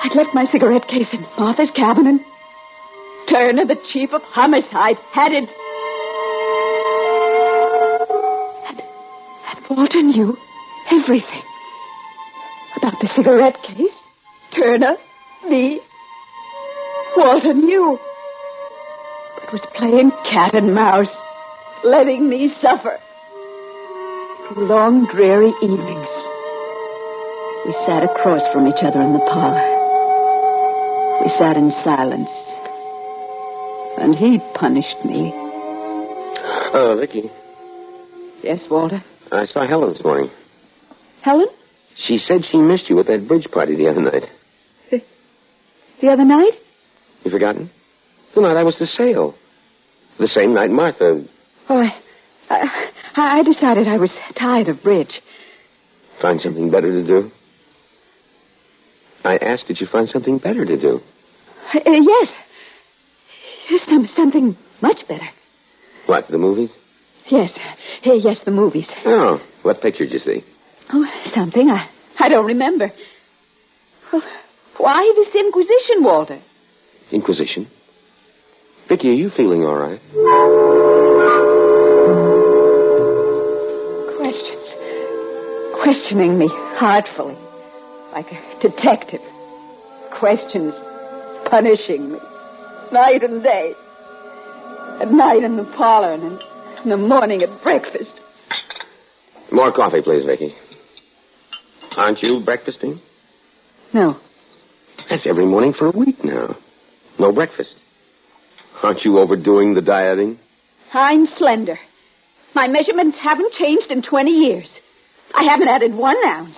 I'd 0.02 0.16
left 0.16 0.34
my 0.34 0.46
cigarette 0.52 0.88
case 0.88 1.08
in 1.12 1.26
Martha's 1.38 1.70
cabin, 1.76 2.08
and 2.08 2.20
Turner, 3.30 3.66
the 3.66 3.76
chief 3.92 4.12
of 4.14 4.22
homicide, 4.24 4.98
had 5.12 5.32
it. 5.34 5.50
And, 8.70 8.80
and 8.80 9.78
Walter 9.78 10.02
knew 10.02 10.38
everything. 10.90 11.44
About 12.78 12.94
the 13.02 13.10
cigarette 13.16 13.58
case. 13.62 13.92
Turner, 14.56 14.96
me. 15.48 15.82
Walter 17.18 17.54
knew. 17.54 18.00
But 19.36 19.54
was 19.54 19.62
playing 19.76 20.12
cat 20.32 20.56
and 20.56 20.74
mouse, 20.74 21.14
letting 21.84 22.30
me 22.30 22.54
suffer. 22.62 22.98
Through 24.48 24.68
long, 24.68 25.08
dreary 25.14 25.54
evenings, 25.62 26.10
we 27.66 27.74
sat 27.86 28.04
across 28.04 28.42
from 28.54 28.68
each 28.68 28.82
other 28.82 29.02
in 29.02 29.14
the 29.14 29.20
parlor. 29.20 29.79
We 31.22 31.30
sat 31.38 31.58
in 31.58 31.72
silence. 31.84 32.30
And 33.98 34.16
he 34.16 34.40
punished 34.56 35.04
me. 35.04 35.32
Oh, 36.74 36.96
Vicky. 37.00 37.30
Yes, 38.44 38.62
Walter? 38.70 39.04
I 39.32 39.46
saw 39.48 39.68
Helen 39.68 39.94
this 39.94 40.04
morning. 40.04 40.32
Helen? 41.22 41.48
She 42.08 42.18
said 42.18 42.42
she 42.50 42.58
missed 42.58 42.90
you 42.90 43.00
at 43.00 43.08
that 43.08 43.28
bridge 43.28 43.48
party 43.52 43.76
the 43.76 43.90
other 43.90 44.02
night. 44.02 44.24
The 46.02 46.08
other 46.08 46.24
night? 46.24 46.54
You 47.26 47.32
forgotten? 47.32 47.70
The 48.34 48.42
night 48.42 48.56
I 48.56 48.64
was 48.64 48.76
to 48.76 48.88
sail. 48.88 49.36
The 50.18 50.30
same 50.30 50.54
night 50.54 50.70
Martha. 50.70 51.26
Oh, 51.68 51.78
I, 51.78 51.92
I, 52.50 53.40
I 53.40 53.44
decided 53.44 53.88
I 53.88 53.98
was 53.98 54.10
tired 54.38 54.70
of 54.70 54.82
bridge. 54.82 55.22
Find 56.22 56.40
something 56.42 56.72
better 56.72 56.92
to 56.92 57.06
do? 57.06 57.32
I 59.24 59.36
asked, 59.38 59.68
did 59.68 59.80
you 59.82 59.88
find 59.92 60.08
something 60.10 60.38
better 60.38 60.66
to 60.66 60.78
do? 60.80 61.02
Uh, 61.74 61.80
yes. 61.86 62.28
Yes, 63.70 63.82
some, 63.90 64.08
something 64.16 64.58
much 64.82 64.98
better. 65.08 65.28
What, 66.06 66.26
the 66.30 66.38
movies? 66.38 66.70
Yes. 67.30 67.52
Uh, 68.06 68.14
yes, 68.14 68.38
the 68.46 68.52
movies. 68.52 68.88
Oh, 69.06 69.40
what 69.62 69.82
picture 69.82 70.06
did 70.06 70.14
you 70.14 70.20
see? 70.20 70.44
Oh, 70.92 71.06
something. 71.36 71.70
I, 71.70 71.90
I 72.20 72.30
don't 72.30 72.46
remember. 72.46 72.92
Oh, 74.12 74.22
why 74.78 75.14
this 75.16 75.36
inquisition, 75.36 76.04
Walter? 76.04 76.42
Inquisition? 77.12 77.68
Vicky, 78.88 79.10
are 79.10 79.14
you 79.14 79.30
feeling 79.36 79.64
all 79.64 79.76
right? 79.76 80.00
Questions. 84.18 84.68
Questioning 85.84 86.40
me 86.40 86.48
heartfully. 86.50 87.38
Like 88.14 88.28
a 88.32 88.60
detective. 88.62 89.22
Questions 90.20 90.74
punishing 91.50 92.14
me. 92.14 92.20
Night 92.92 93.24
and 93.24 93.44
day. 93.44 93.74
At 95.02 95.12
night 95.12 95.44
in 95.44 95.58
the 95.58 95.64
parlor 95.78 96.14
and 96.14 96.40
in 96.84 96.90
the 96.90 96.98
morning 96.98 97.42
at 97.42 97.62
breakfast. 97.64 98.12
More 99.52 99.72
coffee, 99.72 100.02
please, 100.02 100.26
Vicky. 100.26 100.54
Aren't 101.98 102.22
you 102.22 102.42
breakfasting? 102.44 103.02
No. 103.94 104.18
That's 105.10 105.26
every 105.28 105.46
morning 105.46 105.74
for 105.78 105.88
a 105.88 105.92
week 105.98 106.24
now. 106.24 106.58
No 107.18 107.32
breakfast. 107.32 107.76
Aren't 108.84 109.04
you 109.04 109.20
overdoing 109.20 109.74
the 109.74 109.82
dieting? 109.82 110.40
I'm 110.94 111.28
slender. 111.38 111.80
My 112.56 112.68
measurements 112.68 113.18
haven't 113.22 113.54
changed 113.54 113.92
in 113.92 114.02
20 114.02 114.32
years. 114.32 114.68
I 115.34 115.44
haven't 115.50 115.68
added 115.68 115.94
one 115.94 116.16
ounce. 116.26 116.56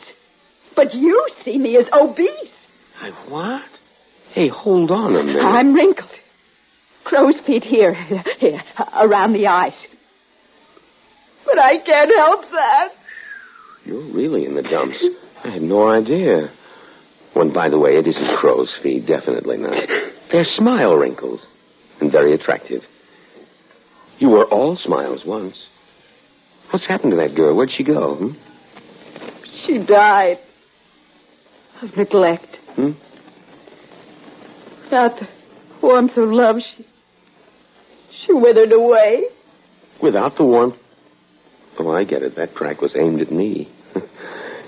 But 0.75 0.94
you 0.94 1.28
see 1.44 1.58
me 1.58 1.78
as 1.78 1.86
obese. 1.94 2.30
I 3.01 3.10
what? 3.30 3.63
Hey, 4.34 4.50
hold 4.50 4.92
on 4.92 5.16
a 5.16 5.24
minute. 5.24 5.44
I'm 5.44 5.74
wrinkled. 5.74 6.10
Crow's 7.04 7.36
feet 7.46 7.63
here, 7.63 7.94
here, 8.40 8.62
around 8.94 9.34
the 9.34 9.48
eyes. 9.48 9.74
But 11.46 11.60
I 11.60 11.77
can't 11.86 12.12
help 12.16 12.42
that. 12.51 12.90
You're 13.86 14.14
really 14.14 14.46
in 14.46 14.55
the 14.55 14.62
dumps. 14.62 15.03
I 15.44 15.50
had 15.50 15.62
no 15.62 15.90
idea. 15.90 16.51
Well, 17.36 17.51
by 17.51 17.70
the 17.70 17.79
way, 17.79 17.92
it 17.92 18.07
isn't 18.07 18.38
crow's 18.38 18.70
feet, 18.84 19.07
definitely 19.07 19.57
not. 19.57 19.88
They're 20.31 20.46
smile 20.46 20.96
wrinkles, 20.96 21.42
and 22.00 22.12
very 22.12 22.34
attractive. 22.34 22.81
You 24.20 24.29
were 24.29 24.46
all 24.46 24.77
smiles 24.77 25.22
once. 25.25 25.55
What's 26.70 26.86
happened 26.86 27.12
to 27.12 27.18
that 27.18 27.36
girl? 27.36 27.55
Where'd 27.55 27.72
she 27.75 27.84
go? 27.84 28.16
Hmm? 28.16 28.31
She 29.66 29.79
died 29.79 30.40
of 31.81 31.96
neglect. 31.98 32.57
Hmm? 32.75 32.91
Without 34.83 35.20
the 35.20 35.27
warmth 35.81 36.17
of 36.17 36.29
love, 36.29 36.57
she, 36.59 36.85
she 38.25 38.33
withered 38.33 38.72
away. 38.72 39.24
Without 40.01 40.37
the 40.37 40.44
warmth. 40.44 40.75
Oh, 41.79 41.91
I 41.91 42.03
get 42.03 42.22
it. 42.22 42.35
That 42.35 42.53
crack 42.53 42.81
was 42.81 42.91
aimed 43.00 43.22
at 43.22 43.31
me. 43.31 43.72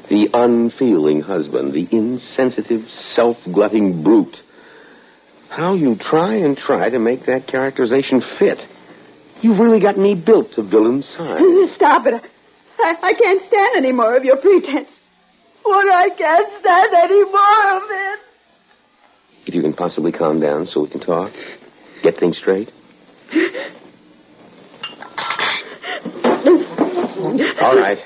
the 0.10 0.28
unfeeling 0.34 1.22
husband, 1.22 1.74
the 1.74 1.88
insensitive, 1.96 2.82
self 3.16 3.38
glutting 3.54 4.04
brute. 4.04 4.36
How 5.50 5.76
you 5.76 5.98
try 5.98 6.36
and 6.36 6.58
try 6.58 6.90
to 6.90 7.00
make 7.00 7.26
that 7.28 7.48
characterization 7.48 8.24
fit. 8.40 8.58
You've 9.42 9.60
really 9.60 9.82
got 9.82 9.98
me 9.98 10.16
built 10.16 10.48
to 10.56 10.64
villain 10.64 11.04
size. 11.04 11.42
Stop 11.76 12.08
it. 12.08 12.24
I, 12.80 12.96
I 13.04 13.14
can't 13.14 13.42
stand 13.48 13.76
any 13.78 13.92
more 13.92 14.16
of 14.16 14.24
your 14.24 14.38
pretense. 14.38 14.88
What 15.64 15.88
I 15.90 16.10
can't 16.18 16.48
stand 16.60 16.94
any 17.04 17.24
more 17.24 17.78
of 17.78 17.84
it. 17.90 18.20
If 19.46 19.56
you 19.56 19.62
can 19.62 19.74
possibly 19.74 20.12
calm 20.12 20.40
down 20.40 20.68
so 20.74 20.82
we 20.82 20.90
can 20.90 21.02
talk, 21.02 21.32
get 22.04 22.20
things 22.20 22.38
straight. 22.38 22.70
All 27.62 27.78
right. 27.78 27.98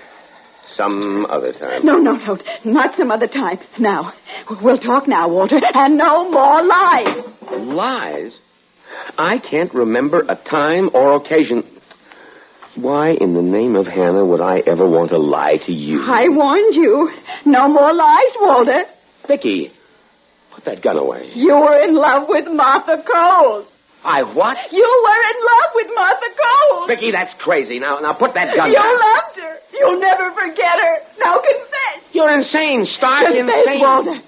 Some 0.76 1.26
other 1.30 1.54
time. 1.54 1.86
No, 1.86 1.98
no, 1.98 2.14
no. 2.14 2.38
Not 2.66 2.96
some 2.98 3.10
other 3.12 3.28
time. 3.28 3.58
Now. 3.80 4.14
We'll 4.62 4.78
talk 4.78 5.08
now, 5.08 5.28
Walter. 5.28 5.60
And 5.74 5.98
no 5.98 6.30
more 6.30 6.64
lies. 6.64 7.26
Lies? 7.52 8.32
I 9.18 9.40
can't 9.40 9.74
remember 9.74 10.22
a 10.22 10.36
time 10.50 10.90
or 10.94 11.16
occasion. 11.16 11.64
Why 12.78 13.10
in 13.20 13.34
the 13.34 13.42
name 13.42 13.76
of 13.76 13.88
Hannah 13.88 14.24
would 14.24 14.42
I 14.42 14.62
ever 14.68 14.86
want 14.86 15.10
to 15.10 15.18
lie 15.18 15.58
to 15.66 15.72
you? 15.72 16.06
I 16.06 16.30
warned 16.30 16.76
you. 16.76 17.10
No 17.46 17.68
more 17.68 17.92
lies, 17.92 18.34
Walter. 18.40 18.86
Vicky, 19.28 19.72
put 20.54 20.66
that 20.66 20.84
gun 20.84 20.98
away. 20.98 21.32
You 21.34 21.58
were 21.58 21.82
in 21.82 21.96
love 21.96 22.30
with 22.30 22.46
Martha 22.54 23.02
Cole. 23.02 23.66
I 24.06 24.22
what? 24.22 24.58
You 24.72 24.86
were 24.86 25.22
in 25.26 25.38
love 25.42 25.72
with 25.74 25.90
Martha 25.96 26.30
Cole. 26.38 26.88
Vicky, 26.88 27.10
that's 27.12 27.34
crazy. 27.42 27.80
Now, 27.80 27.98
now 27.98 28.14
put 28.14 28.36
that 28.36 28.54
gun 28.54 28.70
away. 28.70 28.78
You 28.78 28.86
down. 28.86 29.00
loved 29.02 29.38
her. 29.42 29.56
You'll 29.74 30.00
never 30.00 30.30
forget 30.38 30.78
her. 30.78 30.96
Now 31.18 31.42
confess. 31.42 32.14
You're 32.14 32.30
insane, 32.30 32.86
Stark. 32.98 33.26
Confess, 33.26 33.66
insane. 33.66 33.82
Walter. 33.82 34.22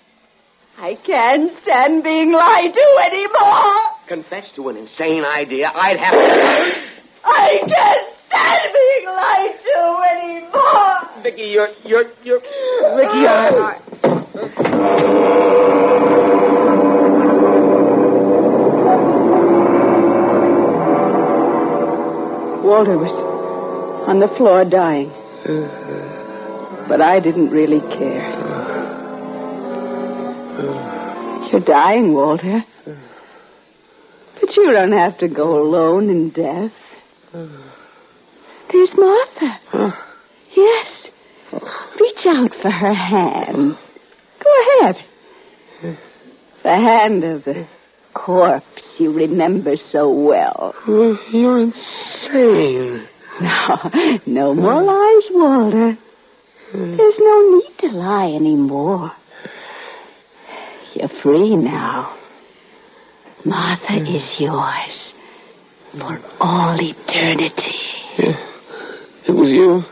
I 0.79 0.97
can't 1.05 1.51
stand 1.61 2.03
being 2.03 2.33
lied 2.33 2.73
to 2.73 2.87
anymore. 3.13 3.77
Confess 4.07 4.49
to 4.55 4.69
an 4.69 4.77
insane 4.77 5.23
idea. 5.23 5.69
I'd 5.69 5.99
have 5.99 6.17
to. 6.17 6.89
I 7.29 7.47
can't 7.67 8.08
stand 8.39 8.63
being 8.73 9.05
lied 9.05 9.55
to 9.67 9.79
anymore. 10.13 11.23
Vicky, 11.23 11.47
you're 11.51 11.69
you're 11.83 12.05
you're. 12.23 12.39
Vicky, 12.39 13.27
I. 13.27 13.49
Oh, 13.51 13.69
Walter 22.63 22.97
was 22.97 23.15
on 24.07 24.19
the 24.19 24.27
floor 24.37 24.63
dying. 24.65 25.11
But 26.87 27.01
I 27.01 27.19
didn't 27.19 27.49
really 27.49 27.79
care. 27.79 28.29
You're 31.51 31.61
dying, 31.61 32.13
Walter. 32.13 32.63
But 32.85 34.55
you 34.55 34.71
don't 34.71 34.91
have 34.91 35.17
to 35.19 35.27
go 35.27 35.61
alone 35.61 36.09
in 36.09 36.29
death. 36.29 36.71
There's 38.71 38.89
Martha. 38.95 39.97
Yes. 40.55 40.87
Reach 41.51 42.25
out 42.27 42.51
for 42.61 42.69
her 42.69 42.93
hand. 42.93 43.77
Go 44.43 44.81
ahead. 44.81 44.95
The 46.63 46.69
hand 46.69 47.23
of 47.23 47.45
the 47.45 47.67
corpse 48.13 48.65
you 48.97 49.11
remember 49.13 49.75
so 49.91 50.09
well. 50.09 50.73
You're 50.87 51.59
insane. 51.59 53.07
No, 53.41 53.91
no 54.25 54.53
more 54.53 54.83
lies, 54.83 55.23
Walter. 55.31 55.97
There's 56.73 57.19
no 57.19 57.49
need 57.51 57.77
to 57.79 57.87
lie 57.97 58.33
anymore. 58.35 59.11
You're 60.93 61.09
free 61.23 61.55
now. 61.55 62.17
Martha 63.45 63.99
hmm. 63.99 64.05
is 64.05 64.23
yours 64.39 65.13
for 65.93 66.19
all 66.41 66.77
eternity. 66.79 68.48
It 69.29 69.35
was 69.35 69.49
you. 69.51 69.83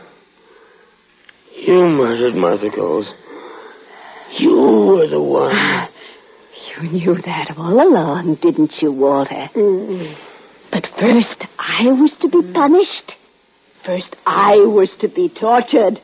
You 1.64 1.80
murdered 1.86 2.34
Martha 2.34 2.70
Coles. 2.74 3.06
You 4.36 4.50
were 4.50 5.06
the 5.06 5.22
one. 5.22 5.52
Ah, 5.54 5.88
you 6.82 6.90
knew 6.90 7.14
that 7.24 7.54
all 7.56 7.72
along, 7.74 8.38
didn't 8.42 8.72
you, 8.82 8.90
Walter? 8.90 9.48
Mm. 9.54 10.16
But 10.72 10.86
first 10.98 11.44
I 11.56 11.84
was 11.86 12.10
to 12.20 12.28
be 12.28 12.52
punished. 12.52 13.12
First 13.86 14.16
I 14.26 14.56
was 14.56 14.90
to 15.02 15.08
be 15.08 15.28
tortured. 15.28 16.00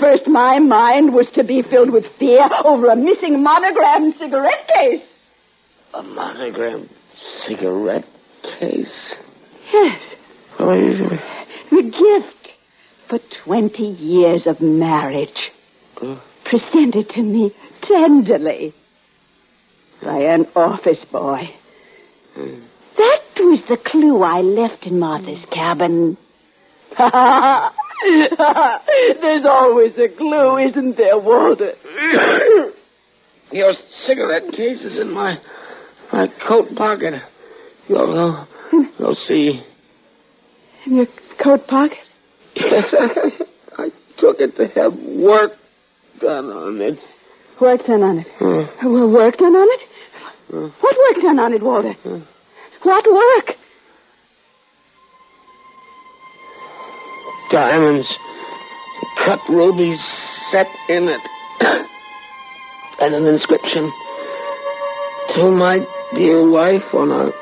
First 0.00 0.26
my 0.26 0.58
mind 0.58 1.12
was 1.12 1.26
to 1.34 1.44
be 1.44 1.60
filled 1.70 1.90
with 1.90 2.04
fear 2.18 2.40
over 2.64 2.86
a 2.86 2.96
missing 2.96 3.42
monogram 3.42 4.14
cigarette 4.18 4.66
case. 4.74 5.02
A 5.92 6.02
monogram 6.02 6.88
cigarette 7.46 8.06
case? 8.58 8.86
Yes, 9.74 10.00
Oh, 10.58 10.72
you- 10.72 11.18
the 11.76 11.82
gift 11.82 12.48
for 13.08 13.18
20 13.44 13.82
years 13.82 14.46
of 14.46 14.60
marriage. 14.60 15.28
Presented 16.44 17.08
to 17.10 17.22
me 17.22 17.54
tenderly 17.82 18.74
by 20.02 20.18
an 20.18 20.46
office 20.54 21.04
boy. 21.10 21.48
That 22.36 23.22
was 23.38 23.60
the 23.68 23.78
clue 23.84 24.22
I 24.22 24.40
left 24.40 24.86
in 24.86 24.98
Martha's 24.98 25.44
cabin. 25.52 26.16
There's 26.98 27.12
always 29.48 29.92
a 29.98 30.08
clue, 30.16 30.58
isn't 30.68 30.96
there, 30.96 31.18
Walter? 31.18 31.72
Your 33.52 33.74
cigarette 34.06 34.50
case 34.52 34.80
is 34.82 34.96
in 35.00 35.12
my 35.12 35.38
my 36.12 36.26
coat 36.46 36.74
pocket. 36.76 37.14
You'll, 37.88 38.14
you'll, 38.14 38.46
you'll 38.98 39.16
see. 39.26 39.62
Your 40.86 41.06
coat 41.42 41.66
pocket? 41.66 41.98
Yes, 42.54 42.84
I 43.78 43.88
took 44.18 44.40
it 44.40 44.56
to 44.56 44.66
have 44.80 44.94
work 44.94 45.52
done 46.20 46.46
on 46.46 46.80
it. 46.80 46.98
Work 47.60 47.86
done 47.86 48.02
on 48.02 48.18
it. 48.18 48.26
Hmm. 48.38 48.92
Well, 48.92 49.08
work 49.08 49.36
done 49.38 49.54
on 49.54 49.68
it? 49.80 49.88
What 50.48 50.96
work 50.96 51.22
done 51.22 51.38
on 51.38 51.52
it, 51.54 51.62
Walter? 51.62 51.94
What 52.82 53.04
work? 53.12 53.56
Diamonds, 57.50 58.06
cut 59.24 59.40
rubies 59.48 59.98
set 60.52 60.66
in 60.88 61.08
it, 61.08 61.20
and 63.00 63.14
an 63.14 63.26
inscription 63.26 63.90
to 65.34 65.50
my 65.50 65.80
dear 66.14 66.48
wife 66.48 66.94
on 66.94 67.10
our 67.10 67.32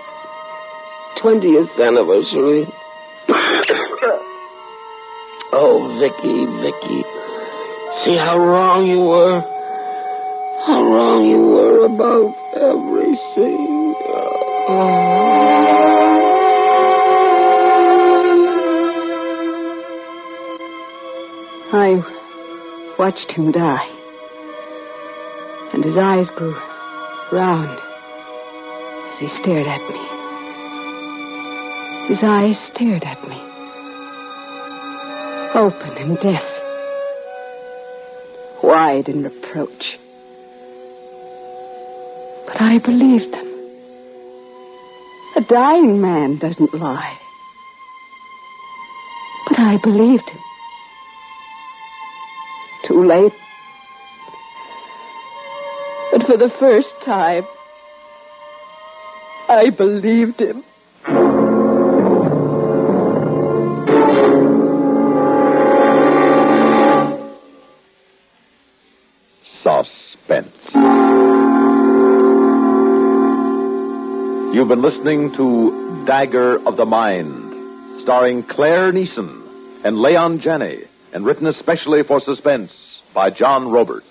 twentieth 1.21 1.71
anniversary. 1.79 2.67
Oh, 5.65 5.97
Vicky, 5.99 6.45
Vicky, 6.61 7.01
see 8.05 8.17
how 8.17 8.37
wrong 8.39 8.87
you 8.87 9.01
were. 9.01 9.41
How 10.67 10.83
wrong 10.83 11.25
you 11.25 11.41
were 11.41 11.87
about 11.87 12.35
everything. 12.55 13.95
I 21.77 22.95
watched 22.99 23.31
him 23.33 23.51
die. 23.53 23.91
And 25.73 25.85
his 25.85 25.97
eyes 25.97 26.29
grew 26.37 26.55
round 27.33 27.79
as 29.13 29.19
he 29.19 29.29
stared 29.43 29.67
at 29.67 29.81
me. 29.91 29.99
His 32.09 32.19
eyes 32.23 32.57
stared 32.73 33.03
at 33.03 33.27
me. 33.27 33.54
Open 35.57 35.97
and 35.97 36.17
deaf. 36.17 36.43
Wide 38.61 39.09
in 39.09 39.23
reproach. 39.23 39.85
But 42.45 42.61
I 42.61 42.79
believed 42.85 43.33
them. 43.33 43.55
A 45.37 45.43
dying 45.49 46.01
man 46.01 46.39
doesn't 46.39 46.75
lie. 46.75 47.17
But 49.49 49.61
I 49.61 49.79
believed 49.81 50.29
him. 50.29 50.41
Too 52.89 53.07
late. 53.07 53.33
But 56.11 56.27
for 56.27 56.37
the 56.37 56.51
first 56.59 56.89
time, 57.05 57.45
I 59.49 59.71
believed 59.71 60.41
him. 60.41 60.65
You've 74.65 74.71
been 74.71 74.83
listening 74.83 75.31
to 75.37 76.05
Dagger 76.07 76.57
of 76.67 76.79
the 76.79 76.87
Mind, 76.87 78.01
starring 78.03 78.43
Claire 78.45 78.95
Niesen 78.95 79.85
and 79.85 80.01
Leon 80.01 80.41
Janney, 80.41 80.85
and 81.13 81.27
written 81.27 81.47
especially 81.49 82.01
for 82.09 82.19
Suspense 82.25 82.71
by 83.15 83.29
John 83.29 83.69
Roberts. 83.69 84.07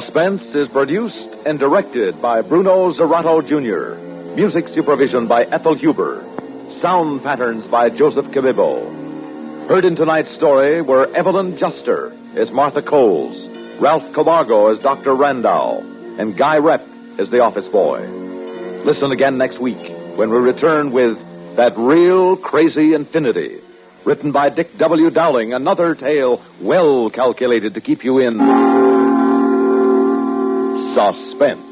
Suspense 0.00 0.40
is 0.54 0.68
produced 0.72 1.36
and 1.44 1.58
directed 1.58 2.22
by 2.22 2.40
Bruno 2.40 2.92
Zirato 2.94 3.42
Jr. 3.44 4.00
Music 4.34 4.64
supervision 4.74 5.28
by 5.28 5.42
Ethel 5.42 5.76
Huber. 5.76 6.24
Sound 6.80 7.22
patterns 7.22 7.64
by 7.70 7.90
Joseph 7.90 8.24
Cabibbo. 8.32 9.68
Heard 9.68 9.84
in 9.84 9.94
tonight's 9.94 10.34
story 10.36 10.80
were 10.80 11.14
Evelyn 11.14 11.58
Juster 11.58 12.10
as 12.40 12.50
Martha 12.52 12.80
Coles, 12.80 13.36
Ralph 13.82 14.02
Camargo 14.14 14.72
as 14.72 14.82
Dr. 14.82 15.14
Randall, 15.14 15.84
and 16.18 16.38
Guy 16.38 16.56
Repp 16.56 17.20
as 17.20 17.28
the 17.30 17.40
office 17.40 17.68
boy. 17.70 18.00
Listen 18.86 19.12
again 19.12 19.36
next 19.36 19.60
week 19.60 19.82
when 20.16 20.30
we 20.30 20.38
return 20.38 20.92
with 20.92 21.18
That 21.56 21.76
Real 21.76 22.36
Crazy 22.36 22.94
Infinity, 22.94 23.58
written 24.06 24.32
by 24.32 24.48
Dick 24.48 24.68
W. 24.78 25.10
Dowling, 25.10 25.52
another 25.52 25.94
tale 25.94 26.42
well 26.62 27.10
calculated 27.10 27.74
to 27.74 27.82
keep 27.82 28.02
you 28.02 28.20
in 28.20 28.38
suspense. 30.94 31.71